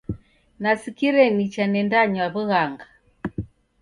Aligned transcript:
Nasikire 0.61 1.23
nicha 1.35 1.63
nendanywa 1.71 2.25
w'ughanga. 2.33 2.85